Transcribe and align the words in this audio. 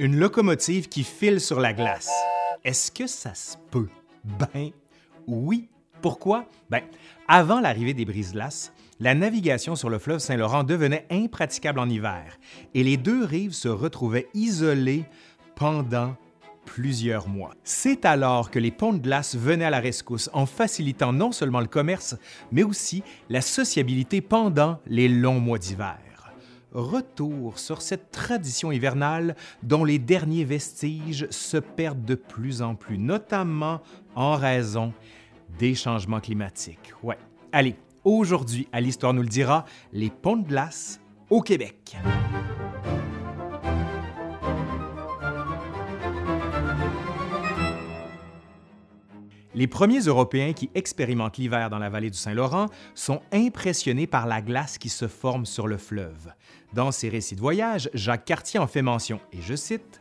Une 0.00 0.16
locomotive 0.16 0.88
qui 0.88 1.02
file 1.02 1.40
sur 1.40 1.58
la 1.58 1.72
glace. 1.72 2.08
Est-ce 2.62 2.92
que 2.92 3.08
ça 3.08 3.34
se 3.34 3.56
peut? 3.72 3.88
Ben 4.22 4.70
oui. 5.26 5.68
Pourquoi? 6.00 6.44
Ben, 6.70 6.82
avant 7.26 7.58
l'arrivée 7.58 7.94
des 7.94 8.04
brises-glaces, 8.04 8.72
la 9.00 9.16
navigation 9.16 9.74
sur 9.74 9.90
le 9.90 9.98
fleuve 9.98 10.20
Saint-Laurent 10.20 10.62
devenait 10.62 11.04
impraticable 11.10 11.80
en 11.80 11.88
hiver 11.88 12.38
et 12.74 12.84
les 12.84 12.96
deux 12.96 13.24
rives 13.24 13.54
se 13.54 13.66
retrouvaient 13.66 14.28
isolées 14.34 15.04
pendant 15.56 16.14
plusieurs 16.64 17.26
mois. 17.26 17.54
C'est 17.64 18.04
alors 18.04 18.52
que 18.52 18.60
les 18.60 18.70
ponts 18.70 18.92
de 18.92 19.02
glace 19.02 19.34
venaient 19.34 19.64
à 19.64 19.70
la 19.70 19.80
rescousse 19.80 20.30
en 20.32 20.46
facilitant 20.46 21.12
non 21.12 21.32
seulement 21.32 21.58
le 21.58 21.66
commerce, 21.66 22.14
mais 22.52 22.62
aussi 22.62 23.02
la 23.30 23.40
sociabilité 23.40 24.20
pendant 24.20 24.78
les 24.86 25.08
longs 25.08 25.40
mois 25.40 25.58
d'hiver 25.58 25.98
retour 26.72 27.58
sur 27.58 27.82
cette 27.82 28.10
tradition 28.10 28.72
hivernale 28.72 29.36
dont 29.62 29.84
les 29.84 29.98
derniers 29.98 30.44
vestiges 30.44 31.26
se 31.30 31.56
perdent 31.56 32.04
de 32.04 32.14
plus 32.14 32.62
en 32.62 32.74
plus, 32.74 32.98
notamment 32.98 33.80
en 34.14 34.36
raison 34.36 34.92
des 35.58 35.74
changements 35.74 36.20
climatiques. 36.20 36.92
Ouais. 37.02 37.18
Allez, 37.52 37.76
aujourd'hui, 38.04 38.68
à 38.72 38.80
l'Histoire 38.80 39.14
nous 39.14 39.22
le 39.22 39.28
dira, 39.28 39.64
les 39.92 40.10
ponts 40.10 40.36
de 40.36 40.46
glace 40.46 41.00
au 41.30 41.40
Québec. 41.40 41.96
Les 49.58 49.66
premiers 49.66 50.02
Européens 50.02 50.52
qui 50.52 50.70
expérimentent 50.76 51.36
l'hiver 51.36 51.68
dans 51.68 51.80
la 51.80 51.88
vallée 51.88 52.10
du 52.10 52.16
Saint-Laurent 52.16 52.66
sont 52.94 53.20
impressionnés 53.32 54.06
par 54.06 54.28
la 54.28 54.40
glace 54.40 54.78
qui 54.78 54.88
se 54.88 55.08
forme 55.08 55.46
sur 55.46 55.66
le 55.66 55.78
fleuve. 55.78 56.32
Dans 56.74 56.92
ses 56.92 57.08
récits 57.08 57.34
de 57.34 57.40
voyage, 57.40 57.90
Jacques 57.92 58.24
Cartier 58.24 58.60
en 58.60 58.68
fait 58.68 58.82
mention, 58.82 59.18
et 59.32 59.42
je 59.42 59.56
cite 59.56 60.00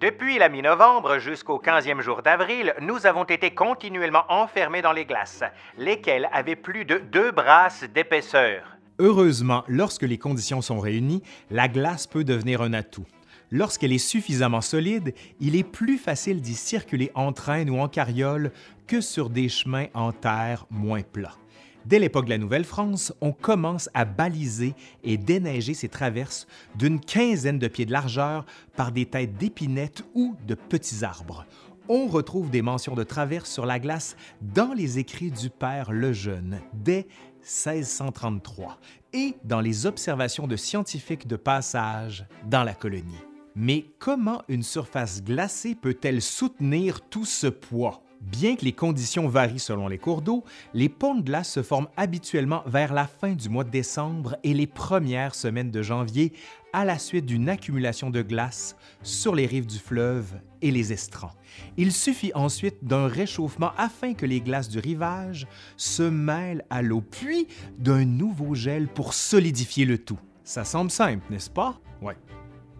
depuis 0.00 0.38
la 0.38 0.48
mi-novembre 0.48 1.18
jusqu'au 1.18 1.58
15e 1.58 2.00
jour 2.00 2.22
d'avril, 2.22 2.72
nous 2.80 3.06
avons 3.06 3.24
été 3.24 3.50
continuellement 3.50 4.24
enfermés 4.30 4.80
dans 4.80 4.92
les 4.92 5.04
glaces, 5.04 5.42
lesquelles 5.76 6.30
avaient 6.32 6.56
plus 6.56 6.86
de 6.86 6.96
deux 6.96 7.32
brasses 7.32 7.84
d'épaisseur. 7.94 8.62
Heureusement, 8.98 9.62
lorsque 9.68 10.02
les 10.02 10.18
conditions 10.18 10.62
sont 10.62 10.80
réunies, 10.80 11.22
la 11.50 11.68
glace 11.68 12.06
peut 12.06 12.24
devenir 12.24 12.62
un 12.62 12.72
atout. 12.72 13.06
Lorsqu'elle 13.50 13.92
est 13.92 13.98
suffisamment 13.98 14.60
solide, 14.60 15.14
il 15.40 15.54
est 15.54 15.64
plus 15.64 15.98
facile 15.98 16.40
d'y 16.40 16.54
circuler 16.54 17.10
en 17.14 17.32
train 17.32 17.66
ou 17.68 17.78
en 17.78 17.88
carriole 17.88 18.50
que 18.86 19.00
sur 19.00 19.30
des 19.30 19.48
chemins 19.48 19.86
en 19.94 20.12
terre 20.12 20.66
moins 20.70 21.02
plats. 21.02 21.36
Dès 21.84 22.00
l'époque 22.00 22.24
de 22.24 22.30
la 22.30 22.38
Nouvelle-France, 22.38 23.12
on 23.20 23.30
commence 23.30 23.88
à 23.94 24.04
baliser 24.04 24.74
et 25.04 25.16
déneiger 25.16 25.72
ces 25.72 25.88
traverses 25.88 26.48
d'une 26.74 26.98
quinzaine 26.98 27.60
de 27.60 27.68
pieds 27.68 27.86
de 27.86 27.92
largeur 27.92 28.44
par 28.74 28.90
des 28.90 29.06
têtes 29.06 29.36
d'épinettes 29.36 30.02
ou 30.14 30.34
de 30.48 30.56
petits 30.56 31.04
arbres. 31.04 31.46
On 31.88 32.08
retrouve 32.08 32.50
des 32.50 32.62
mentions 32.62 32.96
de 32.96 33.04
traverses 33.04 33.52
sur 33.52 33.66
la 33.66 33.78
glace 33.78 34.16
dans 34.40 34.72
les 34.72 34.98
écrits 34.98 35.30
du 35.30 35.48
père 35.48 35.92
Lejeune 35.92 36.60
dès 36.72 37.06
1633 37.42 38.80
et 39.12 39.36
dans 39.44 39.60
les 39.60 39.86
observations 39.86 40.48
de 40.48 40.56
scientifiques 40.56 41.28
de 41.28 41.36
passage 41.36 42.26
dans 42.50 42.64
la 42.64 42.74
colonie. 42.74 43.22
Mais 43.58 43.86
comment 43.98 44.42
une 44.48 44.62
surface 44.62 45.24
glacée 45.24 45.74
peut-elle 45.74 46.20
soutenir 46.20 47.00
tout 47.00 47.24
ce 47.24 47.46
poids? 47.46 48.02
Bien 48.20 48.54
que 48.54 48.66
les 48.66 48.72
conditions 48.72 49.28
varient 49.28 49.58
selon 49.58 49.88
les 49.88 49.96
cours 49.96 50.20
d'eau, 50.20 50.44
les 50.74 50.90
ponts 50.90 51.14
de 51.14 51.22
glace 51.22 51.52
se 51.52 51.62
forment 51.62 51.88
habituellement 51.96 52.62
vers 52.66 52.92
la 52.92 53.06
fin 53.06 53.32
du 53.32 53.48
mois 53.48 53.64
de 53.64 53.70
décembre 53.70 54.36
et 54.42 54.52
les 54.52 54.66
premières 54.66 55.34
semaines 55.34 55.70
de 55.70 55.80
janvier 55.80 56.34
à 56.74 56.84
la 56.84 56.98
suite 56.98 57.24
d'une 57.24 57.48
accumulation 57.48 58.10
de 58.10 58.20
glace 58.20 58.76
sur 59.02 59.34
les 59.34 59.46
rives 59.46 59.66
du 59.66 59.78
fleuve 59.78 60.34
et 60.60 60.70
les 60.70 60.92
estrans. 60.92 61.32
Il 61.78 61.92
suffit 61.92 62.32
ensuite 62.34 62.84
d'un 62.84 63.06
réchauffement 63.06 63.72
afin 63.78 64.12
que 64.12 64.26
les 64.26 64.42
glaces 64.42 64.68
du 64.68 64.80
rivage 64.80 65.46
se 65.78 66.02
mêlent 66.02 66.66
à 66.68 66.82
l'eau, 66.82 67.00
puis 67.00 67.48
d'un 67.78 68.04
nouveau 68.04 68.54
gel 68.54 68.86
pour 68.86 69.14
solidifier 69.14 69.86
le 69.86 69.96
tout. 69.96 70.20
Ça 70.44 70.64
semble 70.64 70.90
simple, 70.90 71.24
n'est-ce 71.30 71.50
pas? 71.50 71.80
Ouais. 72.02 72.16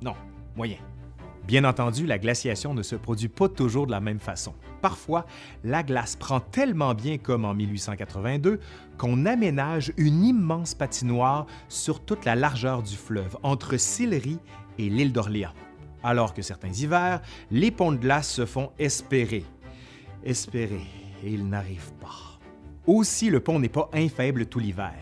Non, 0.03 0.15
Bien 1.47 1.63
entendu, 1.63 2.07
la 2.07 2.19
glaciation 2.19 2.75
ne 2.75 2.83
se 2.83 2.97
produit 2.97 3.29
pas 3.29 3.49
toujours 3.49 3.87
de 3.87 3.93
la 3.93 4.01
même 4.01 4.19
façon. 4.19 4.53
Parfois, 4.83 5.27
la 5.63 5.85
glace 5.85 6.17
prend 6.17 6.41
tellement 6.41 6.93
bien 6.93 7.19
comme 7.19 7.45
en 7.45 7.55
1882 7.55 8.59
qu'on 8.99 9.27
aménage 9.27 9.93
une 9.97 10.25
immense 10.25 10.75
patinoire 10.75 11.47
sur 11.69 12.05
toute 12.05 12.25
la 12.25 12.35
largeur 12.35 12.83
du 12.83 12.97
fleuve, 12.97 13.37
entre 13.45 13.77
Sillery 13.77 14.39
et 14.79 14.89
l'île 14.89 15.13
d'Orléans. 15.13 15.53
Alors 16.03 16.35
que 16.35 16.43
certains 16.43 16.73
hivers, 16.73 17.21
les 17.53 17.71
ponts 17.71 17.93
de 17.93 17.99
glace 17.99 18.29
se 18.29 18.45
font 18.45 18.73
espérer. 18.79 19.45
Espérer, 20.25 20.87
et 21.23 21.31
ils 21.31 21.49
n'arrivent 21.49 21.93
pas. 22.01 22.26
Aussi, 22.87 23.31
le 23.31 23.41
pont 23.41 23.59
n'est 23.59 23.69
pas 23.69 23.91
infaible 23.93 24.47
tout 24.47 24.61
l'hiver. 24.61 24.95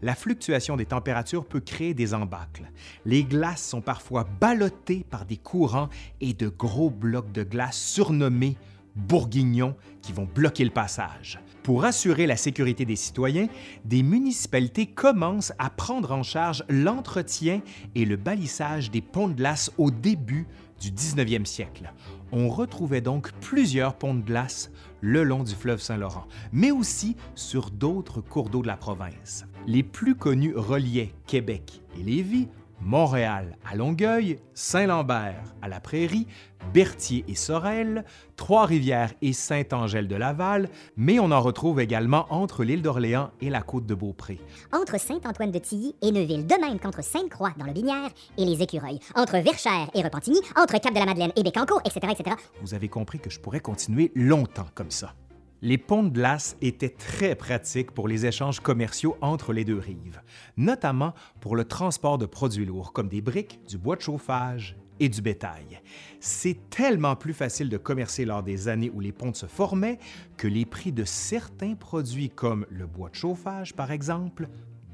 La 0.00 0.14
fluctuation 0.14 0.76
des 0.76 0.86
températures 0.86 1.44
peut 1.44 1.60
créer 1.60 1.92
des 1.92 2.14
embâcles. 2.14 2.70
Les 3.04 3.24
glaces 3.24 3.66
sont 3.66 3.80
parfois 3.80 4.26
ballottées 4.40 5.04
par 5.10 5.24
des 5.24 5.36
courants 5.36 5.88
et 6.20 6.34
de 6.34 6.48
gros 6.48 6.90
blocs 6.90 7.32
de 7.32 7.42
glace 7.42 7.78
surnommés 7.78 8.56
bourguignons 8.94 9.74
qui 10.02 10.12
vont 10.12 10.28
bloquer 10.32 10.64
le 10.64 10.70
passage. 10.70 11.40
Pour 11.62 11.84
assurer 11.84 12.26
la 12.26 12.36
sécurité 12.36 12.84
des 12.84 12.96
citoyens, 12.96 13.46
des 13.84 14.02
municipalités 14.02 14.86
commencent 14.86 15.52
à 15.58 15.70
prendre 15.70 16.12
en 16.12 16.22
charge 16.22 16.64
l'entretien 16.68 17.60
et 17.94 18.04
le 18.04 18.16
balissage 18.16 18.90
des 18.90 19.00
ponts 19.00 19.28
de 19.28 19.34
glace 19.34 19.70
au 19.78 19.90
début 19.90 20.46
du 20.80 20.90
19e 20.90 21.44
siècle. 21.44 21.92
On 22.32 22.48
retrouvait 22.48 23.02
donc 23.02 23.30
plusieurs 23.40 23.94
ponts 23.94 24.14
de 24.14 24.22
glace 24.22 24.70
le 25.02 25.22
long 25.22 25.44
du 25.44 25.54
fleuve 25.54 25.82
Saint-Laurent, 25.82 26.26
mais 26.50 26.70
aussi 26.70 27.14
sur 27.34 27.70
d'autres 27.70 28.22
cours 28.22 28.48
d'eau 28.48 28.62
de 28.62 28.66
la 28.66 28.78
province. 28.78 29.44
Les 29.66 29.82
plus 29.82 30.14
connus 30.14 30.54
reliaient 30.56 31.12
Québec 31.26 31.82
et 31.98 32.02
Lévis, 32.02 32.48
Montréal 32.84 33.56
à 33.64 33.76
Longueuil, 33.76 34.38
Saint-Lambert 34.54 35.42
à 35.62 35.68
la 35.68 35.80
Prairie, 35.80 36.26
Berthier 36.72 37.24
et 37.28 37.34
Sorel, 37.34 38.04
Trois-Rivières 38.36 39.12
et 39.20 39.32
Saint-Angèle-de-Laval, 39.32 40.68
mais 40.96 41.18
on 41.18 41.30
en 41.30 41.40
retrouve 41.40 41.80
également 41.80 42.26
entre 42.30 42.64
l'île 42.64 42.82
d'Orléans 42.82 43.30
et 43.40 43.50
la 43.50 43.62
côte 43.62 43.86
de 43.86 43.94
Beaupré. 43.94 44.40
Entre 44.72 44.98
Saint-Antoine-de-Tilly 44.98 45.94
et 46.02 46.12
Neuville, 46.12 46.46
de 46.46 46.60
même 46.60 46.78
qu'entre 46.78 47.02
Sainte-Croix 47.02 47.52
dans 47.56 47.66
le 47.66 47.72
Binière 47.72 48.10
et 48.38 48.44
les 48.44 48.62
Écureuils, 48.62 49.00
entre 49.14 49.38
Verchères 49.38 49.90
et 49.94 50.02
Repentigny, 50.02 50.40
entre 50.56 50.78
Cap-de-la-Madeleine 50.78 51.32
et 51.36 51.42
Bécancourt, 51.42 51.82
etc., 51.84 52.12
etc. 52.18 52.36
Vous 52.60 52.74
avez 52.74 52.88
compris 52.88 53.18
que 53.18 53.30
je 53.30 53.40
pourrais 53.40 53.60
continuer 53.60 54.12
longtemps 54.14 54.66
comme 54.74 54.90
ça 54.90 55.14
les 55.62 55.78
ponts 55.78 56.02
de 56.02 56.10
glace 56.10 56.56
étaient 56.60 56.88
très 56.88 57.36
pratiques 57.36 57.92
pour 57.92 58.08
les 58.08 58.26
échanges 58.26 58.60
commerciaux 58.60 59.16
entre 59.20 59.52
les 59.52 59.64
deux 59.64 59.78
rives, 59.78 60.20
notamment 60.56 61.14
pour 61.40 61.54
le 61.54 61.64
transport 61.64 62.18
de 62.18 62.26
produits 62.26 62.66
lourds 62.66 62.92
comme 62.92 63.08
des 63.08 63.20
briques, 63.20 63.60
du 63.68 63.78
bois 63.78 63.96
de 63.96 64.02
chauffage 64.02 64.76
et 64.98 65.08
du 65.08 65.22
bétail. 65.22 65.80
C'est 66.20 66.68
tellement 66.68 67.16
plus 67.16 67.32
facile 67.32 67.68
de 67.68 67.76
commercer 67.76 68.24
lors 68.24 68.42
des 68.42 68.66
années 68.66 68.90
où 68.92 69.00
les 69.00 69.12
ponts 69.12 69.34
se 69.34 69.46
formaient 69.46 69.98
que 70.36 70.48
les 70.48 70.66
prix 70.66 70.92
de 70.92 71.04
certains 71.04 71.74
produits 71.74 72.30
comme 72.30 72.66
le 72.68 72.86
bois 72.86 73.10
de 73.10 73.14
chauffage, 73.14 73.74
par 73.74 73.92
exemple, 73.92 74.48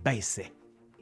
baissaient 0.04 0.52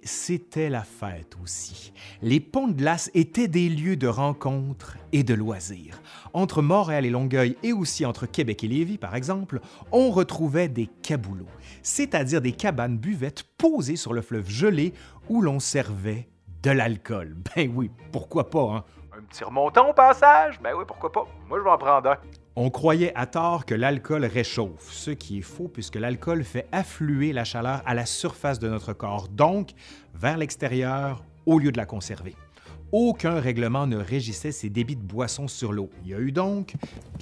c'était 0.07 0.71
la 0.71 0.83
fête 0.83 1.37
aussi. 1.43 1.93
Les 2.23 2.41
ponts 2.41 2.69
de 2.69 2.73
glace 2.73 3.11
étaient 3.15 3.49
des 3.49 3.69
lieux 3.69 3.97
de 3.97 4.07
rencontres 4.07 4.97
et 5.13 5.23
de 5.23 5.35
loisirs. 5.35 6.01
Entre 6.33 6.63
Montréal 6.63 7.05
et 7.05 7.11
Longueuil 7.11 7.57
et 7.63 7.73
aussi 7.73 8.07
entre 8.07 8.27
Québec 8.27 8.65
et 8.65 8.69
Lévis, 8.69 8.99
par 8.99 9.15
exemple, 9.15 9.61
on 9.93 10.11
retrouvait 10.11 10.69
des 10.69 10.89
caboulots, 11.03 11.47
c'est-à-dire 11.83 12.41
des 12.41 12.53
cabanes 12.53 12.99
buvettes 12.99 13.43
posées 13.59 13.97
sur 13.97 14.13
le 14.13 14.23
fleuve 14.23 14.49
gelé 14.49 14.95
où 15.29 15.43
l'on 15.43 15.59
servait 15.59 16.29
de 16.63 16.71
l'alcool. 16.71 17.37
Ben 17.57 17.73
oui, 17.75 17.91
pourquoi 18.13 18.49
pas, 18.51 18.63
hein? 18.63 18.85
Un 19.17 19.23
petit 19.23 19.45
remontant 19.45 19.91
au 19.91 19.93
passage? 19.93 20.61
Ben 20.61 20.75
oui, 20.77 20.85
pourquoi 20.87 21.11
pas? 21.11 21.27
Moi, 21.49 21.59
je 21.59 21.65
vais 21.65 21.71
en 21.71 21.79
prendre 21.79 22.11
un. 22.11 22.17
On 22.59 22.71
croyait 22.71 23.13
à 23.15 23.27
tort 23.27 23.67
que 23.67 23.75
l'alcool 23.75 24.25
réchauffe, 24.25 24.91
ce 24.91 25.11
qui 25.11 25.39
est 25.39 25.43
faux 25.43 25.69
puisque 25.69 25.97
l'alcool 25.97 26.43
fait 26.43 26.67
affluer 26.73 27.35
la 27.35 27.45
chaleur 27.45 27.83
à 27.85 27.93
la 27.93 28.07
surface 28.07 28.59
de 28.59 28.67
notre 28.67 28.95
corps, 28.95 29.29
donc 29.29 29.73
vers 30.15 30.39
l'extérieur 30.39 31.23
au 31.45 31.59
lieu 31.59 31.71
de 31.71 31.77
la 31.77 31.85
conserver. 31.85 32.35
Aucun 32.93 33.41
règlement 33.41 33.87
ne 33.87 33.99
régissait 33.99 34.53
ces 34.53 34.71
débits 34.71 34.97
de 34.97 35.03
boissons 35.03 35.49
sur 35.49 35.75
l'eau. 35.75 35.91
Il 36.03 36.13
y 36.13 36.15
a 36.15 36.19
eu 36.19 36.33
donc, 36.33 36.73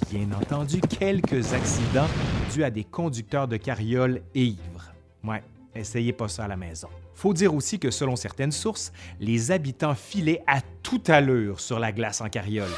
bien 0.09 0.31
entendu, 0.31 0.79
quelques 0.79 1.51
accidents 1.53 2.07
dus 2.53 2.63
à 2.63 2.69
des 2.69 2.85
conducteurs 2.85 3.49
de 3.49 3.57
carrioles 3.57 4.21
ivres. 4.35 4.93
Ouais, 5.21 5.43
essayez 5.75 6.13
pas 6.13 6.29
ça 6.29 6.45
à 6.45 6.47
la 6.47 6.55
maison. 6.55 6.87
Faut 7.13 7.33
dire 7.33 7.53
aussi 7.53 7.77
que 7.77 7.91
selon 7.91 8.15
certaines 8.15 8.53
sources, 8.53 8.93
les 9.19 9.51
habitants 9.51 9.95
filaient 9.95 10.43
à 10.47 10.61
toute 10.81 11.09
allure 11.09 11.59
sur 11.59 11.77
la 11.77 11.91
glace 11.91 12.21
en 12.21 12.29
carriole. 12.29 12.71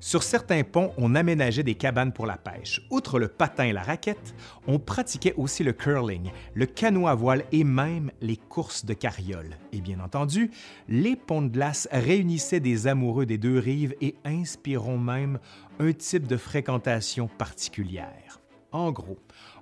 Sur 0.00 0.22
certains 0.22 0.62
ponts, 0.62 0.92
on 0.96 1.14
aménageait 1.14 1.62
des 1.62 1.74
cabanes 1.74 2.12
pour 2.12 2.26
la 2.26 2.38
pêche. 2.38 2.80
Outre 2.90 3.18
le 3.18 3.28
patin 3.28 3.64
et 3.64 3.72
la 3.72 3.82
raquette, 3.82 4.34
on 4.66 4.78
pratiquait 4.78 5.34
aussi 5.36 5.64
le 5.64 5.72
curling, 5.72 6.30
le 6.54 6.66
canot 6.66 7.08
à 7.08 7.14
voile 7.14 7.44
et 7.52 7.64
même 7.64 8.10
les 8.20 8.36
courses 8.36 8.84
de 8.84 8.94
carriole. 8.94 9.56
Et 9.72 9.80
bien 9.80 10.00
entendu, 10.00 10.50
les 10.88 11.14
ponts 11.14 11.42
de 11.42 11.48
glace 11.48 11.88
réunissaient 11.92 12.60
des 12.60 12.86
amoureux 12.86 13.26
des 13.26 13.38
deux 13.38 13.58
rives 13.58 13.94
et 14.00 14.14
inspireront 14.24 14.98
même 14.98 15.38
un 15.78 15.92
type 15.92 16.26
de 16.26 16.36
fréquentation 16.36 17.28
particulière. 17.28 18.40
En 18.72 18.92
gros, 18.92 19.18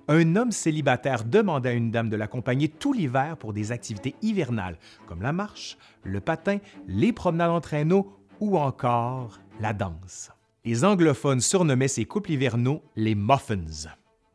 un 0.09 0.35
homme 0.35 0.51
célibataire 0.51 1.23
demandait 1.23 1.69
à 1.69 1.73
une 1.73 1.91
dame 1.91 2.09
de 2.09 2.15
l'accompagner 2.15 2.69
tout 2.69 2.93
l'hiver 2.93 3.37
pour 3.37 3.53
des 3.53 3.71
activités 3.71 4.15
hivernales 4.21 4.77
comme 5.05 5.21
la 5.21 5.33
marche, 5.33 5.77
le 6.03 6.19
patin, 6.21 6.59
les 6.87 7.11
promenades 7.11 7.51
en 7.51 7.61
traîneau 7.61 8.16
ou 8.39 8.57
encore 8.57 9.39
la 9.59 9.73
danse. 9.73 10.31
Les 10.65 10.83
anglophones 10.83 11.41
surnommaient 11.41 11.87
ces 11.87 12.05
couples 12.05 12.31
hivernaux 12.31 12.83
les 12.95 13.15
muffins. 13.15 13.65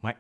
Ouais, 0.03 0.17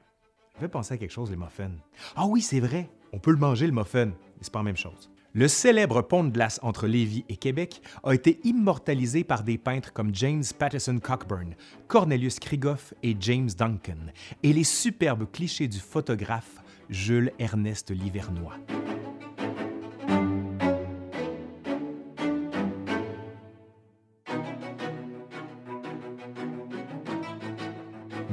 ça 0.55 0.61
fait 0.61 0.69
penser 0.69 0.95
à 0.95 0.97
quelque 0.99 1.13
chose, 1.13 1.31
les 1.31 1.37
muffins. 1.37 1.73
Ah 2.15 2.27
oui, 2.27 2.43
c'est 2.43 2.61
vrai, 2.61 2.91
on 3.13 3.19
peut 3.19 3.31
le 3.31 3.39
manger, 3.39 3.67
le 3.67 3.73
muffin, 3.73 4.07
mais 4.07 4.15
c'est 4.43 4.53
pas 4.53 4.61
la 4.61 4.65
même 4.65 4.77
chose. 4.77 5.11
Le 5.35 5.49
célèbre 5.49 6.03
pont 6.03 6.25
de 6.25 6.31
glace 6.31 6.61
entre 6.63 6.87
Lévis 6.87 7.25
et 7.31 7.37
Québec 7.37 7.81
a 8.05 8.13
été 8.13 8.39
immortalisé 8.45 9.25
par 9.25 9.43
des 9.43 9.57
peintres 9.57 9.95
comme 9.95 10.15
James 10.15 10.45
Patterson 10.59 11.01
Cockburn, 11.03 11.55
Cornelius 11.89 12.39
Krigoff 12.39 12.93
et 13.03 13.17
James 13.19 13.49
Duncan, 13.57 14.13
et 14.43 14.53
les 14.53 14.65
superbes 14.65 15.31
clichés 15.33 15.69
du 15.69 15.79
photographe 15.79 16.63
Jules 16.91 17.33
Ernest 17.39 17.91
Livernois. 17.91 18.59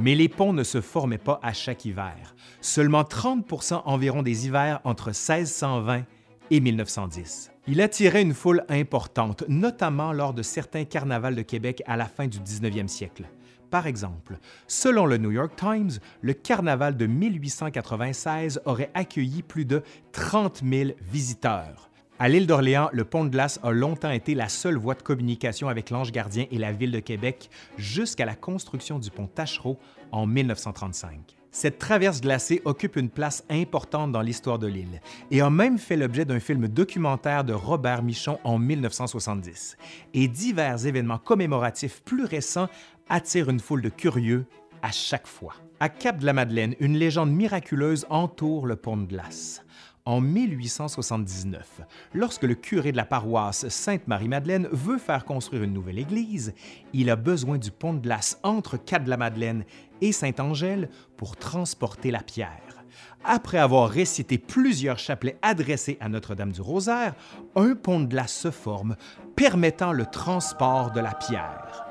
Mais 0.00 0.14
les 0.14 0.30
ponts 0.30 0.54
ne 0.54 0.62
se 0.62 0.80
formaient 0.80 1.18
pas 1.18 1.38
à 1.42 1.52
chaque 1.52 1.84
hiver. 1.84 2.34
Seulement 2.62 3.02
30% 3.02 3.82
environ 3.84 4.22
des 4.22 4.46
hivers 4.46 4.80
entre 4.84 5.08
1620 5.08 6.04
et 6.50 6.60
1910. 6.60 7.52
Il 7.66 7.82
attirait 7.82 8.22
une 8.22 8.32
foule 8.32 8.64
importante, 8.70 9.44
notamment 9.48 10.12
lors 10.12 10.32
de 10.32 10.42
certains 10.42 10.86
carnavals 10.86 11.34
de 11.34 11.42
Québec 11.42 11.82
à 11.86 11.98
la 11.98 12.06
fin 12.06 12.26
du 12.26 12.38
19e 12.38 12.88
siècle. 12.88 13.24
Par 13.70 13.86
exemple, 13.86 14.38
selon 14.66 15.04
le 15.04 15.18
New 15.18 15.32
York 15.32 15.52
Times, 15.54 15.90
le 16.22 16.32
carnaval 16.32 16.96
de 16.96 17.06
1896 17.06 18.62
aurait 18.64 18.90
accueilli 18.94 19.42
plus 19.42 19.66
de 19.66 19.82
30 20.12 20.62
000 20.64 20.92
visiteurs. 21.12 21.89
À 22.22 22.28
l'île 22.28 22.46
d'Orléans, 22.46 22.90
le 22.92 23.04
pont 23.04 23.24
de 23.24 23.30
glace 23.30 23.58
a 23.62 23.70
longtemps 23.70 24.10
été 24.10 24.34
la 24.34 24.50
seule 24.50 24.76
voie 24.76 24.94
de 24.94 25.00
communication 25.00 25.70
avec 25.70 25.88
l'Ange 25.88 26.12
gardien 26.12 26.44
et 26.50 26.58
la 26.58 26.70
ville 26.70 26.92
de 26.92 27.00
Québec 27.00 27.48
jusqu'à 27.78 28.26
la 28.26 28.34
construction 28.34 28.98
du 28.98 29.10
pont 29.10 29.26
Tachereau 29.26 29.78
en 30.12 30.26
1935. 30.26 31.38
Cette 31.50 31.78
traverse 31.78 32.20
glacée 32.20 32.60
occupe 32.66 32.96
une 32.96 33.08
place 33.08 33.42
importante 33.48 34.12
dans 34.12 34.20
l'histoire 34.20 34.58
de 34.58 34.66
l'île 34.66 35.00
et 35.30 35.40
a 35.40 35.48
même 35.48 35.78
fait 35.78 35.96
l'objet 35.96 36.26
d'un 36.26 36.40
film 36.40 36.68
documentaire 36.68 37.42
de 37.42 37.54
Robert 37.54 38.02
Michon 38.02 38.38
en 38.44 38.58
1970. 38.58 39.78
Et 40.12 40.28
divers 40.28 40.84
événements 40.84 41.16
commémoratifs 41.16 42.02
plus 42.02 42.26
récents 42.26 42.68
attirent 43.08 43.48
une 43.48 43.60
foule 43.60 43.80
de 43.80 43.88
curieux 43.88 44.44
à 44.82 44.92
chaque 44.92 45.26
fois. 45.26 45.54
À 45.82 45.88
Cap 45.88 46.18
de 46.18 46.26
la 46.26 46.34
Madeleine, 46.34 46.74
une 46.80 46.98
légende 46.98 47.32
miraculeuse 47.32 48.04
entoure 48.10 48.66
le 48.66 48.76
pont 48.76 48.98
de 48.98 49.06
glace 49.06 49.64
en 50.04 50.20
1879, 50.20 51.82
lorsque 52.14 52.42
le 52.42 52.54
curé 52.54 52.92
de 52.92 52.96
la 52.96 53.04
paroisse 53.04 53.68
Sainte-Marie-Madeleine 53.68 54.68
veut 54.72 54.98
faire 54.98 55.24
construire 55.24 55.62
une 55.62 55.72
nouvelle 55.72 55.98
église, 55.98 56.54
il 56.92 57.10
a 57.10 57.16
besoin 57.16 57.58
du 57.58 57.70
pont 57.70 57.94
de 57.94 58.00
glace 58.00 58.38
entre 58.42 58.76
Cap-de-la-Madeleine 58.76 59.64
et 60.00 60.12
Saint-Angèle 60.12 60.88
pour 61.16 61.36
transporter 61.36 62.10
la 62.10 62.22
pierre. 62.22 62.84
Après 63.24 63.58
avoir 63.58 63.90
récité 63.90 64.38
plusieurs 64.38 64.98
chapelets 64.98 65.38
adressés 65.42 65.98
à 66.00 66.08
Notre-Dame 66.08 66.52
du 66.52 66.62
Rosaire, 66.62 67.14
un 67.54 67.74
pont 67.74 68.00
de 68.00 68.06
glace 68.06 68.34
se 68.34 68.50
forme, 68.50 68.96
permettant 69.36 69.92
le 69.92 70.06
transport 70.06 70.90
de 70.90 71.00
la 71.00 71.14
pierre. 71.14 71.84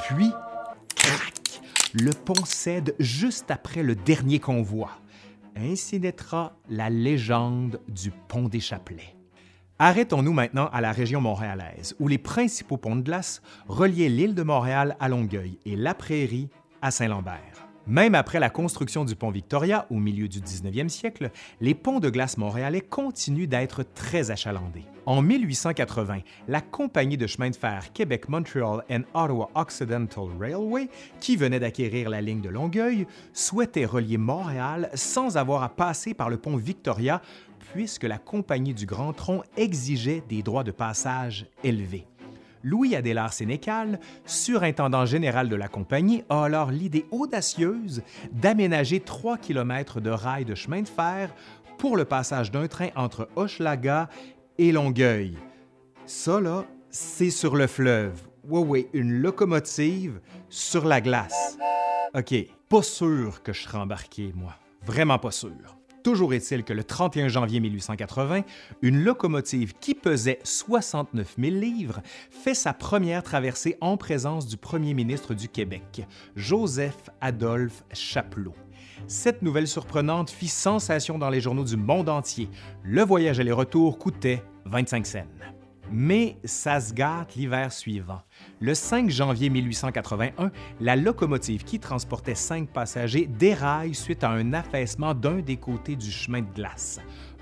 Puis, 0.00 0.30
crac, 0.96 1.60
le 1.94 2.10
pont 2.10 2.44
cède 2.44 2.94
juste 2.98 3.50
après 3.50 3.82
le 3.82 3.94
dernier 3.94 4.40
convoi. 4.40 4.90
Ainsi 5.56 6.00
naîtra 6.00 6.56
la 6.68 6.90
légende 6.90 7.80
du 7.88 8.10
pont 8.10 8.48
des 8.48 8.60
Chapelets. 8.60 9.16
Arrêtons-nous 9.78 10.32
maintenant 10.32 10.68
à 10.72 10.80
la 10.80 10.92
région 10.92 11.20
montréalaise, 11.20 11.94
où 11.98 12.08
les 12.08 12.18
principaux 12.18 12.76
ponts 12.76 12.96
de 12.96 13.02
glace 13.02 13.42
reliaient 13.66 14.08
l'île 14.08 14.34
de 14.34 14.42
Montréal 14.42 14.96
à 15.00 15.08
Longueuil 15.08 15.58
et 15.66 15.76
la 15.76 15.94
Prairie 15.94 16.48
à 16.80 16.90
Saint-Lambert. 16.90 17.61
Même 17.88 18.14
après 18.14 18.38
la 18.38 18.48
construction 18.48 19.04
du 19.04 19.16
pont 19.16 19.32
Victoria 19.32 19.86
au 19.90 19.96
milieu 19.96 20.28
du 20.28 20.40
19e 20.40 20.88
siècle, 20.88 21.30
les 21.60 21.74
ponts 21.74 21.98
de 21.98 22.10
glace 22.10 22.38
montréalais 22.38 22.80
continuent 22.80 23.48
d'être 23.48 23.82
très 23.82 24.30
achalandés. 24.30 24.84
En 25.04 25.20
1880, 25.20 26.20
la 26.46 26.60
compagnie 26.60 27.16
de 27.16 27.26
chemin 27.26 27.50
de 27.50 27.56
fer 27.56 27.92
Québec-Montreal 27.92 28.84
and 28.88 29.02
Ottawa 29.14 29.50
Occidental 29.56 30.26
Railway, 30.38 30.88
qui 31.18 31.36
venait 31.36 31.58
d'acquérir 31.58 32.08
la 32.08 32.20
ligne 32.20 32.40
de 32.40 32.50
Longueuil, 32.50 33.08
souhaitait 33.32 33.84
relier 33.84 34.16
Montréal 34.16 34.88
sans 34.94 35.36
avoir 35.36 35.64
à 35.64 35.68
passer 35.68 36.14
par 36.14 36.30
le 36.30 36.36
pont 36.36 36.56
Victoria, 36.56 37.20
puisque 37.72 38.04
la 38.04 38.18
compagnie 38.18 38.74
du 38.74 38.86
Grand 38.86 39.12
Tronc 39.12 39.42
exigeait 39.56 40.22
des 40.28 40.44
droits 40.44 40.64
de 40.64 40.70
passage 40.70 41.46
élevés. 41.64 42.06
Louis 42.62 42.96
Adélard 42.96 43.32
Sénécal, 43.32 43.98
surintendant 44.24 45.06
général 45.06 45.48
de 45.48 45.56
la 45.56 45.68
compagnie, 45.68 46.24
a 46.28 46.44
alors 46.44 46.70
l'idée 46.70 47.06
audacieuse 47.10 48.02
d'aménager 48.32 49.00
3 49.00 49.38
km 49.38 50.00
de 50.00 50.10
rails 50.10 50.44
de 50.44 50.54
chemin 50.54 50.82
de 50.82 50.88
fer 50.88 51.34
pour 51.78 51.96
le 51.96 52.04
passage 52.04 52.50
d'un 52.50 52.68
train 52.68 52.88
entre 52.94 53.28
Hochelaga 53.36 54.08
et 54.58 54.72
Longueuil. 54.72 55.36
Ça, 56.06 56.40
là, 56.40 56.64
c'est 56.90 57.30
sur 57.30 57.56
le 57.56 57.66
fleuve. 57.66 58.20
Oui, 58.44 58.62
oui, 58.66 58.88
une 58.92 59.12
locomotive 59.20 60.20
sur 60.48 60.84
la 60.84 61.00
glace. 61.00 61.58
OK, 62.14 62.34
pas 62.68 62.82
sûr 62.82 63.42
que 63.42 63.52
je 63.52 63.62
serai 63.62 63.78
embarqué, 63.78 64.32
moi. 64.34 64.54
Vraiment 64.84 65.18
pas 65.18 65.30
sûr. 65.30 65.50
Toujours 66.02 66.34
est-il 66.34 66.64
que 66.64 66.72
le 66.72 66.82
31 66.82 67.28
janvier 67.28 67.60
1880, 67.60 68.42
une 68.82 69.04
locomotive 69.04 69.74
qui 69.80 69.94
pesait 69.94 70.40
69 70.42 71.36
000 71.38 71.56
livres 71.56 72.00
fait 72.30 72.54
sa 72.54 72.72
première 72.72 73.22
traversée 73.22 73.76
en 73.80 73.96
présence 73.96 74.46
du 74.46 74.56
premier 74.56 74.94
ministre 74.94 75.34
du 75.34 75.48
Québec, 75.48 76.06
Joseph-Adolphe 76.34 77.84
Chapelot. 77.92 78.54
Cette 79.06 79.42
nouvelle 79.42 79.68
surprenante 79.68 80.30
fit 80.30 80.48
sensation 80.48 81.18
dans 81.18 81.30
les 81.30 81.40
journaux 81.40 81.64
du 81.64 81.76
monde 81.76 82.08
entier. 82.08 82.48
Le 82.82 83.02
voyage 83.02 83.38
aller-retour 83.38 83.98
coûtait 83.98 84.42
25 84.66 85.06
cents. 85.06 85.26
Mais 85.92 86.38
ça 86.44 86.80
se 86.80 86.94
gâte 86.94 87.34
l'hiver 87.36 87.72
suivant. 87.72 88.22
Le 88.60 88.74
5 88.74 89.10
janvier 89.10 89.50
1881, 89.50 90.50
la 90.80 90.96
locomotive 90.96 91.64
qui 91.64 91.78
transportait 91.78 92.34
cinq 92.34 92.68
passagers 92.68 93.26
déraille 93.26 93.94
suite 93.94 94.24
à 94.24 94.30
un 94.30 94.52
affaissement 94.54 95.14
d'un 95.14 95.40
des 95.40 95.56
côtés 95.56 95.96
du 95.96 96.10
chemin 96.10 96.40
de 96.40 96.54
glace. 96.54 96.98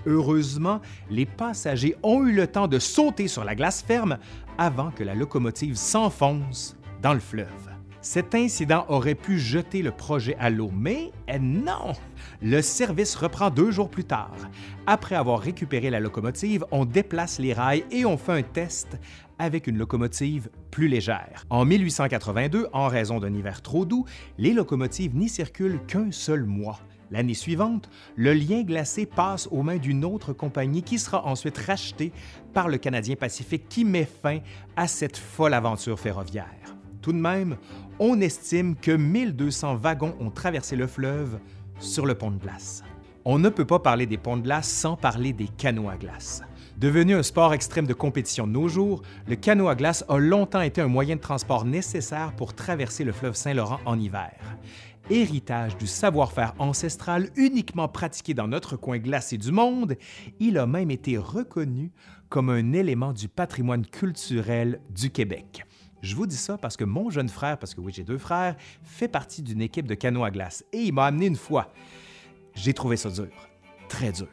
Heureusement, 0.07 0.81
les 1.11 1.27
passagers 1.27 1.95
ont 2.03 2.27
eu 2.27 2.33
le 2.33 2.47
temps 2.47 2.69
de 2.69 2.79
sauter 2.79 3.29
sur 3.29 3.45
la 3.45 3.55
glace 3.55 3.83
ferme 3.83 4.19
avant 4.59 4.91
que 4.91 5.05
la 5.05 5.15
locomotive 5.15 5.77
s'enfonce 5.77 6.77
dans 7.03 7.15
le 7.15 7.21
fleuve. 7.21 7.70
Cet 8.03 8.35
incident 8.35 8.87
aurait 8.89 9.15
pu 9.15 9.39
jeter 9.39 9.83
le 9.83 9.91
projet 9.91 10.35
à 10.39 10.49
l'eau, 10.49 10.71
mais 10.75 11.11
non! 11.39 11.93
Le 12.41 12.63
service 12.63 13.15
reprend 13.15 13.51
deux 13.51 13.71
jours 13.71 13.91
plus 13.91 14.05
tard. 14.05 14.35
Après 14.87 15.15
avoir 15.15 15.39
récupéré 15.41 15.91
la 15.91 16.01
locomotive, 16.01 16.65
on 16.71 16.87
déplace 16.87 17.39
les 17.39 17.53
rails 17.53 17.85
et 17.91 18.07
on 18.07 18.17
fait 18.17 18.33
un 18.33 18.43
test 18.43 18.99
avec 19.39 19.67
une 19.67 19.77
locomotive 19.77 20.49
plus 20.71 20.89
légère. 20.89 21.45
En 21.51 21.67
1882, 21.67 22.69
en 22.73 22.89
raison 22.89 23.21
d'un 23.21 23.35
hiver 23.35 23.61
trop 23.61 23.85
doux, 23.85 24.07
les 24.39 24.55
locomotives 24.55 25.15
n'y 25.15 25.29
circulent 25.29 25.81
qu'un 25.87 26.11
seul 26.11 26.45
mois. 26.45 26.81
L'année 27.11 27.35
suivante, 27.35 27.91
le 28.17 28.33
lien 28.33 28.63
glacé 28.63 29.05
passe 29.05 29.47
aux 29.51 29.63
mains 29.63 29.79
d'une 29.79 30.07
autre 30.07 30.33
compagnie 30.33 30.83
qui 30.83 30.99
sera 30.99 31.27
ensuite 31.27 31.59
rachetée 31.59 32.13
par 32.55 32.69
le 32.69 32.79
Canadien 32.79 33.17
Pacifique 33.17 33.69
qui 33.69 33.85
met 33.85 34.07
fin 34.07 34.39
à 34.77 34.87
cette 34.87 35.17
folle 35.19 35.55
aventure 35.55 35.99
ferroviaire. 35.99 36.47
Tout 37.03 37.13
de 37.13 37.19
même, 37.19 37.57
on 38.03 38.19
estime 38.23 38.77
que 38.77 38.91
1200 38.93 39.77
wagons 39.77 40.15
ont 40.21 40.31
traversé 40.31 40.75
le 40.75 40.87
fleuve 40.87 41.39
sur 41.79 42.07
le 42.07 42.15
pont 42.15 42.31
de 42.31 42.39
glace. 42.39 42.83
On 43.27 43.39
ne 43.39 43.51
peut 43.51 43.67
pas 43.67 43.79
parler 43.79 44.07
des 44.07 44.17
ponts 44.17 44.39
de 44.39 44.43
glace 44.43 44.69
sans 44.69 44.97
parler 44.97 45.35
des 45.35 45.49
canots 45.49 45.91
à 45.91 45.99
glace. 45.99 46.43
Devenu 46.79 47.15
un 47.15 47.23
sport 47.23 47.53
extrême 47.53 47.87
de 47.87 47.93
compétition 47.93 48.47
de 48.47 48.53
nos 48.53 48.69
jours, 48.69 49.03
le 49.29 49.37
canot 49.37 49.69
à 49.69 49.75
glace 49.75 50.03
a 50.09 50.17
longtemps 50.17 50.63
été 50.63 50.81
un 50.81 50.89
moyen 50.89 51.17
de 51.17 51.21
transport 51.21 51.67
nécessaire 51.67 52.33
pour 52.37 52.55
traverser 52.55 53.05
le 53.05 53.13
fleuve 53.13 53.37
Saint-Laurent 53.37 53.81
en 53.85 54.01
hiver. 54.01 54.33
Héritage 55.11 55.77
du 55.77 55.87
savoir-faire 55.87 56.55
ancestral 56.59 57.29
uniquement 57.37 57.89
pratiqué 57.89 58.33
dans 58.33 58.49
notre 58.49 58.77
coin 58.77 58.97
glacé 58.97 59.37
du 59.37 59.53
monde, 59.53 59.97
il 60.39 60.57
a 60.57 60.67
même 60.67 60.91
été 60.91 61.19
reconnu 61.19 61.93
comme 62.31 62.49
un 62.49 62.73
élément 62.73 63.13
du 63.13 63.29
patrimoine 63.29 63.85
culturel 63.85 64.81
du 64.89 65.11
Québec. 65.11 65.67
Je 66.03 66.17
vous 66.17 66.27
dis 66.27 66.37
ça 66.37 66.57
parce 66.57 66.77
que 66.77 66.85
mon 66.85 67.11
jeune 67.11 67.29
frère, 67.29 67.59
parce 67.59 67.75
que 67.75 67.81
oui, 67.81 67.93
j'ai 67.95 68.05
deux 68.05 68.19
frères, 68.19 68.57
fait 68.83 69.09
partie 69.09 69.43
d'une 69.43 69.61
équipe 69.61 69.87
de 69.87 69.95
canot 69.95 70.25
à 70.25 70.31
glace 70.31 70.65
et 70.73 70.79
il 70.79 70.93
m'a 70.93 71.07
amené 71.07 71.27
une 71.27 71.37
fois. 71.37 71.73
J'ai 72.55 72.75
trouvé 72.75 72.97
ça 72.97 73.11
dur, 73.11 73.29
très 73.89 74.13
dur. 74.13 74.29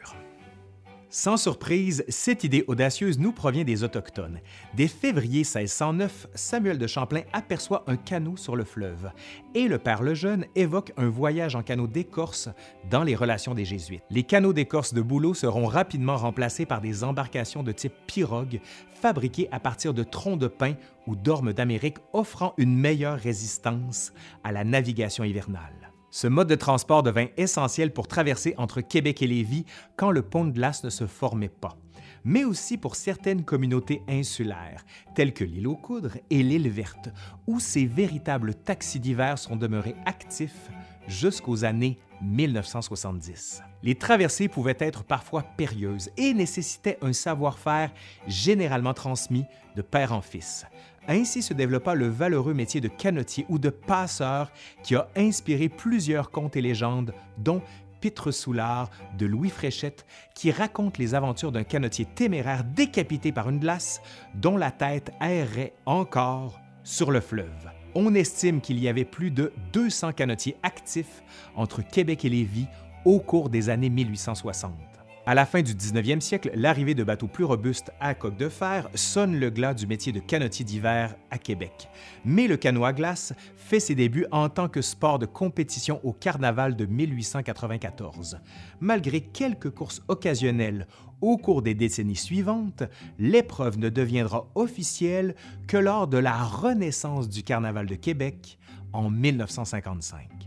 Sans 1.10 1.38
surprise, 1.38 2.04
cette 2.10 2.44
idée 2.44 2.66
audacieuse 2.68 3.18
nous 3.18 3.32
provient 3.32 3.64
des 3.64 3.86
Autochtones. 3.86 4.42
Dès 4.74 4.90
février 4.90 5.40
1609, 5.40 6.28
Samuel 6.36 6.78
de 6.78 6.86
Champlain 6.86 7.22
aperçoit 7.32 7.86
un 7.88 7.96
canot 7.96 8.36
sur 8.36 8.58
le 8.58 8.66
fleuve 8.66 9.12
et 9.56 9.70
le 9.70 9.78
Père 9.78 10.04
Lejeune 10.04 10.46
évoque 10.56 10.92
un 10.98 11.08
voyage 11.08 11.56
en 11.56 11.64
canot 11.64 11.88
d'écorce 11.88 12.50
dans 12.90 13.04
les 13.04 13.16
relations 13.16 13.54
des 13.54 13.64
Jésuites. 13.64 14.04
Les 14.10 14.24
canots 14.24 14.52
d'écorce 14.52 14.94
de 14.94 15.02
bouleau 15.02 15.34
seront 15.34 15.68
rapidement 15.68 16.18
remplacés 16.18 16.66
par 16.66 16.82
des 16.82 17.06
embarcations 17.06 17.64
de 17.64 17.72
type 17.72 17.94
pirogue 18.06 18.60
fabriquées 18.94 19.48
à 19.54 19.62
partir 19.62 19.94
de 19.94 20.04
troncs 20.04 20.40
de 20.40 20.48
pin 20.48 20.74
ou 21.06 21.16
d'ormes 21.16 21.54
d'Amérique 21.54 22.00
offrant 22.12 22.54
une 22.58 22.76
meilleure 22.76 23.18
résistance 23.18 24.12
à 24.44 24.52
la 24.52 24.66
navigation 24.66 25.24
hivernale. 25.24 25.77
Ce 26.10 26.28
mode 26.28 26.48
de 26.48 26.56
transport 26.56 27.04
devint 27.04 27.28
essentiel 27.36 27.92
pour 27.92 28.08
traverser 28.08 28.54
entre 28.58 28.82
Québec 28.82 29.22
et 29.22 29.28
Lévis 29.28 29.66
quand 29.98 30.12
le 30.12 30.22
pont 30.22 30.46
de 30.46 30.52
glace 30.52 30.84
ne 30.84 30.90
se 30.90 31.06
formait 31.06 31.50
pas, 31.50 31.78
mais 32.24 32.46
aussi 32.46 32.78
pour 32.78 32.96
certaines 32.96 33.44
communautés 33.44 34.02
insulaires, 34.08 34.86
telles 35.16 35.34
que 35.34 35.44
l'île 35.44 35.68
aux 35.68 35.76
Coudres 35.76 36.18
et 36.30 36.44
l'île 36.44 36.70
Verte, 36.70 37.10
où 37.46 37.60
ces 37.60 37.86
véritables 37.86 38.56
taxis 38.56 39.00
d'hiver 39.02 39.38
sont 39.38 39.58
demeurés 39.58 39.96
actifs 40.06 40.70
jusqu'aux 41.08 41.66
années 41.66 41.98
1970. 42.22 43.62
Les 43.84 43.96
traversées 43.96 44.48
pouvaient 44.48 44.78
être 44.80 45.04
parfois 45.04 45.44
périlleuses 45.44 46.10
et 46.18 46.34
nécessitaient 46.34 46.98
un 47.02 47.14
savoir-faire 47.14 47.92
généralement 48.28 48.94
transmis 48.94 49.46
de 49.76 49.82
père 49.82 50.14
en 50.14 50.22
fils. 50.22 50.66
Ainsi 51.08 51.42
se 51.42 51.54
développa 51.54 51.96
le 51.96 52.08
valeureux 52.08 52.54
métier 52.54 52.82
de 52.82 52.90
canotier 52.90 53.46
ou 53.50 53.60
de 53.60 53.70
passeur 53.70 54.52
qui 54.84 54.96
a 54.96 55.08
inspiré 55.16 55.70
plusieurs 55.70 56.32
contes 56.32 56.56
et 56.56 56.62
légendes, 56.62 57.14
dont 57.38 57.62
Pitre 58.02 58.32
Soulard 58.32 58.90
de 59.18 59.26
Louis 59.26 59.50
Fréchette, 59.50 60.06
qui 60.36 60.52
raconte 60.52 60.98
les 60.98 61.16
aventures 61.16 61.52
d'un 61.52 61.64
canotier 61.64 62.06
téméraire 62.06 62.64
décapité 62.64 63.32
par 63.32 63.50
une 63.50 63.60
glace 63.60 64.02
dont 64.36 64.58
la 64.58 64.72
tête 64.72 65.12
errait 65.22 65.74
encore 65.86 66.60
sur 66.84 67.12
le 67.12 67.22
fleuve. 67.22 67.70
On 67.96 68.14
estime 68.14 68.62
qu'il 68.62 68.80
y 68.80 68.88
avait 68.88 69.06
plus 69.06 69.32
de 69.32 69.52
200 69.74 70.14
canotiers 70.14 70.58
actifs 70.62 71.24
entre 71.56 71.82
Québec 71.82 72.26
et 72.26 72.30
Lévis 72.30 72.68
au 73.06 73.20
cours 73.20 73.50
des 73.50 73.70
années 73.70 73.90
1860. 73.90 74.97
À 75.30 75.36
la 75.36 75.46
fin 75.46 75.62
du 75.62 75.74
19e 75.74 76.22
siècle, 76.22 76.52
l'arrivée 76.56 76.96
de 76.96 77.04
bateaux 77.04 77.28
plus 77.28 77.44
robustes 77.44 77.92
à 78.00 78.14
coque 78.14 78.38
de 78.38 78.48
fer 78.48 78.90
sonne 78.96 79.38
le 79.38 79.50
glas 79.50 79.74
du 79.74 79.86
métier 79.86 80.14
de 80.14 80.22
canotier 80.22 80.64
d'hiver 80.64 81.18
à 81.32 81.38
Québec. 81.38 81.90
Mais 82.24 82.48
le 82.48 82.56
canot 82.56 82.86
à 82.86 82.94
glace 82.94 83.34
fait 83.58 83.82
ses 83.82 83.94
débuts 83.94 84.26
en 84.32 84.48
tant 84.48 84.70
que 84.70 84.82
sport 84.82 85.20
de 85.20 85.26
compétition 85.26 86.00
au 86.06 86.14
Carnaval 86.14 86.78
de 86.78 86.86
1894. 86.86 88.40
Malgré 88.80 89.20
quelques 89.20 89.72
courses 89.72 90.02
occasionnelles 90.08 90.88
au 91.20 91.36
cours 91.36 91.62
des 91.62 91.74
décennies 91.74 92.16
suivantes, 92.16 92.84
l'épreuve 93.20 93.80
ne 93.80 93.90
deviendra 93.90 94.48
officielle 94.56 95.36
que 95.68 95.76
lors 95.76 96.08
de 96.08 96.20
la 96.20 96.42
renaissance 96.42 97.28
du 97.28 97.44
Carnaval 97.44 97.88
de 97.88 97.96
Québec 97.96 98.58
en 98.94 99.10
1955. 99.10 100.47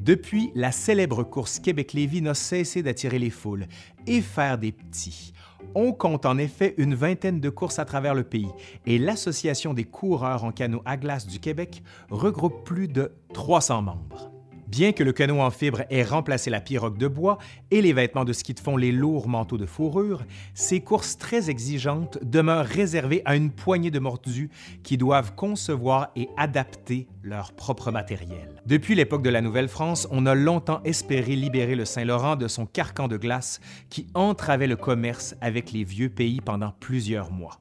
Depuis, 0.00 0.50
la 0.54 0.72
célèbre 0.72 1.22
course 1.24 1.58
Québec-Lévis 1.58 2.22
n'a 2.22 2.34
cessé 2.34 2.82
d'attirer 2.82 3.18
les 3.18 3.30
foules 3.30 3.66
et 4.06 4.20
faire 4.20 4.58
des 4.58 4.72
petits. 4.72 5.32
On 5.74 5.92
compte 5.92 6.24
en 6.24 6.38
effet 6.38 6.74
une 6.78 6.94
vingtaine 6.94 7.40
de 7.40 7.50
courses 7.50 7.78
à 7.78 7.84
travers 7.84 8.14
le 8.14 8.24
pays 8.24 8.48
et 8.86 8.98
l'Association 8.98 9.74
des 9.74 9.84
coureurs 9.84 10.44
en 10.44 10.52
canot 10.52 10.82
à 10.84 10.96
glace 10.96 11.26
du 11.26 11.40
Québec 11.40 11.82
regroupe 12.10 12.64
plus 12.64 12.88
de 12.88 13.12
300 13.34 13.82
membres. 13.82 14.27
Bien 14.68 14.92
que 14.92 15.02
le 15.02 15.12
canot 15.12 15.40
en 15.40 15.50
fibre 15.50 15.84
ait 15.88 16.02
remplacé 16.02 16.50
la 16.50 16.60
pirogue 16.60 16.98
de 16.98 17.08
bois 17.08 17.38
et 17.70 17.80
les 17.80 17.94
vêtements 17.94 18.26
de 18.26 18.34
ski 18.34 18.52
de 18.52 18.60
fond 18.60 18.76
les 18.76 18.92
lourds 18.92 19.26
manteaux 19.26 19.56
de 19.56 19.64
fourrure, 19.64 20.24
ces 20.52 20.80
courses 20.80 21.16
très 21.16 21.48
exigeantes 21.48 22.18
demeurent 22.22 22.66
réservées 22.66 23.22
à 23.24 23.34
une 23.34 23.50
poignée 23.50 23.90
de 23.90 23.98
mordus 23.98 24.50
qui 24.82 24.98
doivent 24.98 25.34
concevoir 25.34 26.10
et 26.16 26.28
adapter 26.36 27.08
leur 27.22 27.52
propre 27.52 27.90
matériel. 27.90 28.60
Depuis 28.66 28.94
l'époque 28.94 29.22
de 29.22 29.30
la 29.30 29.40
Nouvelle-France, 29.40 30.06
on 30.10 30.26
a 30.26 30.34
longtemps 30.34 30.82
espéré 30.84 31.34
libérer 31.34 31.74
le 31.74 31.86
Saint-Laurent 31.86 32.36
de 32.36 32.46
son 32.46 32.66
carcan 32.66 33.08
de 33.08 33.16
glace 33.16 33.60
qui 33.88 34.06
entravait 34.12 34.66
le 34.66 34.76
commerce 34.76 35.34
avec 35.40 35.72
les 35.72 35.84
vieux 35.84 36.10
pays 36.10 36.42
pendant 36.42 36.72
plusieurs 36.78 37.32
mois. 37.32 37.58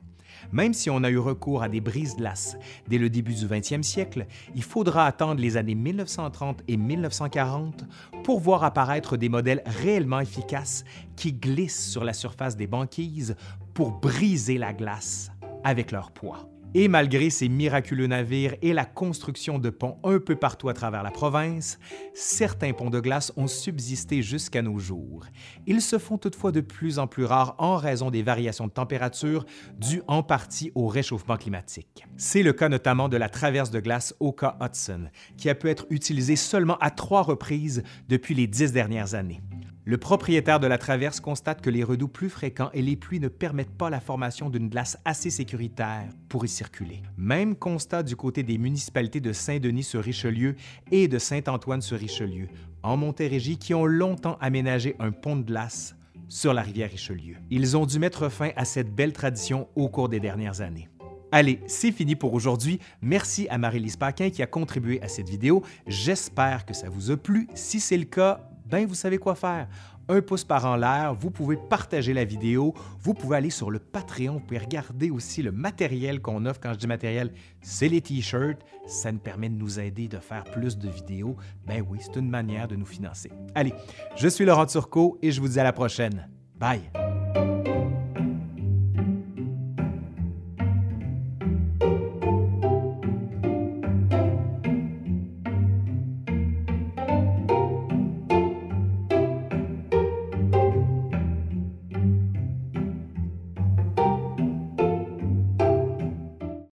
Même 0.52 0.74
si 0.74 0.90
on 0.90 1.04
a 1.04 1.10
eu 1.10 1.18
recours 1.18 1.64
à 1.64 1.70
des 1.70 1.82
brises-glaces 1.82 2.58
dès 2.88 2.98
le 2.98 3.10
début 3.10 3.34
du 3.34 3.46
20e 3.46 3.84
siècle, 3.84 4.26
il 4.56 4.64
faudra 4.64 5.06
attendre 5.06 5.42
les 5.42 5.58
années 5.58 5.76
1930 5.76 6.64
et 6.68 6.78
1940 6.78 7.86
pour 8.24 8.40
voir 8.40 8.64
apparaître 8.64 9.18
des 9.18 9.30
modèles 9.30 9.64
réellement 9.66 10.20
efficaces 10.20 10.84
qui 11.16 11.34
glissent 11.34 11.90
sur 11.90 12.04
la 12.04 12.14
surface 12.14 12.56
des 12.56 12.68
banquises 12.68 13.36
pour 13.74 13.92
briser 13.92 14.58
la 14.58 14.74
glace 14.74 15.32
avec 15.64 15.92
leur 15.92 16.12
poids. 16.12 16.50
Et 16.74 16.88
malgré 16.90 17.30
ces 17.30 17.48
miraculeux 17.50 18.08
navires 18.08 18.56
et 18.62 18.74
la 18.74 18.86
construction 18.86 19.58
de 19.58 19.70
ponts 19.70 19.98
un 20.04 20.20
peu 20.20 20.36
partout 20.36 20.70
à 20.70 20.74
travers 20.74 21.02
la 21.02 21.12
province, 21.12 21.80
certains 22.14 22.74
ponts 22.74 22.90
de 22.90 23.00
glace 23.00 23.32
ont 23.38 23.48
subsisté 23.48 24.22
jusqu'à 24.22 24.62
nos 24.62 24.78
jours. 24.78 25.26
Ils 25.66 25.82
se 25.82 25.98
font 25.98 26.18
toutefois 26.18 26.52
de 26.52 26.62
plus 26.62 27.00
en 27.00 27.08
plus 27.08 27.26
rares 27.26 27.56
en 27.58 27.78
raison 27.78 28.12
des 28.12 28.22
variations 28.22 28.68
de 28.68 28.72
température 28.72 29.46
dues 29.80 30.04
en 30.08 30.24
partie 30.24 30.72
au 30.76 30.88
réchauffement 30.88 31.38
climatique. 31.38 32.06
C'est 32.18 32.44
le 32.44 32.54
cas 32.54 32.70
notamment 32.70 33.10
de 33.10 33.18
la 33.18 33.30
traverse 33.30 33.72
de 33.72 33.80
glace 33.80 34.14
Oka 34.20 34.58
Hudson, 34.62 35.10
qui 35.38 35.50
a 35.50 35.56
pu 35.56 35.70
être 35.70 35.88
utilisée 35.90 36.36
seulement 36.36 36.78
à 36.80 36.92
trois 36.92 37.24
reprises 37.24 37.82
depuis 38.10 38.36
les 38.36 38.48
dix 38.48 38.72
dernières 38.72 39.16
années. 39.16 39.42
Le 39.88 39.98
propriétaire 39.98 40.60
de 40.60 40.68
la 40.68 40.78
traverse 40.78 41.22
constate 41.22 41.62
que 41.62 41.70
les 41.70 41.82
redoux 41.82 42.10
plus 42.10 42.30
fréquents 42.30 42.70
et 42.74 42.82
les 42.82 42.98
pluies 42.98 43.22
ne 43.22 43.30
permettent 43.30 43.72
pas 43.72 43.90
la 43.90 44.02
formation 44.02 44.50
d'une 44.50 44.68
glace 44.68 44.98
assez 45.06 45.30
sécuritaire 45.30 46.10
pour 46.28 46.44
y 46.44 46.50
circuler. 46.50 47.02
Même 47.16 47.56
constat 47.56 48.04
du 48.04 48.18
côté 48.18 48.44
des 48.44 48.58
municipalités 48.58 49.22
de 49.22 49.32
Saint-Denis-sur-Richelieu 49.32 50.58
et 50.92 51.08
de 51.08 51.18
Saint-Antoine-sur-Richelieu, 51.18 52.50
en 52.84 52.98
Montérégie, 52.98 53.58
qui 53.58 53.74
ont 53.74 53.86
longtemps 53.86 54.38
aménagé 54.42 54.98
un 55.00 55.12
pont 55.12 55.38
de 55.38 55.44
glace 55.44 55.96
sur 56.28 56.54
la 56.54 56.64
rivière 56.64 56.92
Richelieu. 56.92 57.38
Ils 57.50 57.78
ont 57.78 57.86
dû 57.86 57.98
mettre 57.98 58.28
fin 58.28 58.50
à 58.58 58.66
cette 58.66 58.94
belle 58.94 59.14
tradition 59.14 59.70
au 59.78 59.88
cours 59.88 60.10
des 60.10 60.20
dernières 60.20 60.60
années. 60.60 60.90
Allez, 61.32 61.60
c'est 61.68 61.92
fini 61.92 62.16
pour 62.16 62.34
aujourd'hui. 62.34 62.80
Merci 63.02 63.48
à 63.50 63.58
Marie-Lise 63.58 63.98
Paquin 63.98 64.30
qui 64.30 64.42
a 64.42 64.48
contribué 64.48 65.02
à 65.02 65.10
cette 65.10 65.30
vidéo. 65.30 65.62
J'espère 65.86 66.66
que 66.66 66.74
ça 66.74 66.90
vous 66.90 67.12
a 67.12 67.18
plu. 67.18 67.50
Si 67.54 67.82
c'est 67.82 67.98
le 67.98 68.06
cas, 68.06 68.47
ben 68.70 68.86
vous 68.86 68.96
savez 68.96 69.18
quoi 69.18 69.36
faire. 69.36 69.68
Un 70.10 70.22
pouce 70.22 70.46
par 70.46 70.66
en 70.66 70.78
l'air, 70.78 71.14
vous 71.14 71.32
pouvez 71.32 71.58
partager 71.58 72.14
la 72.14 72.24
vidéo, 72.24 72.74
vous 73.02 73.14
pouvez 73.14 73.38
aller 73.38 73.50
sur 73.50 73.70
le 73.72 73.80
Patreon, 73.80 74.34
vous 74.34 74.40
pouvez 74.40 74.60
regarder 74.60 75.10
aussi 75.10 75.42
le 75.42 75.52
matériel 75.52 76.22
qu'on 76.22 76.46
offre. 76.46 76.62
Quand 76.62 76.74
je 76.74 76.80
dis 76.80 76.88
matériel, 76.88 77.34
c'est 77.62 77.90
les 77.90 78.00
t-shirts. 78.00 78.60
Ça 78.86 79.12
nous 79.12 79.20
permet 79.20 79.50
de 79.50 79.56
nous 79.56 79.80
aider 79.80 80.08
de 80.08 80.20
faire 80.20 80.46
plus 80.46 80.78
de 80.78 80.90
vidéos. 80.90 81.36
Ben 81.66 81.84
oui, 81.90 82.00
c'est 82.02 82.18
une 82.18 82.30
manière 82.30 82.70
de 82.70 82.78
nous 82.78 82.86
financer. 82.86 83.32
Allez, 83.54 83.74
je 84.16 84.30
suis 84.30 84.46
Laurent 84.46 84.66
Turcot 84.66 85.18
et 85.22 85.32
je 85.32 85.42
vous 85.42 85.50
dis 85.50 85.60
à 85.60 85.64
la 85.64 85.74
prochaine. 85.74 86.30
Bye! 86.56 87.07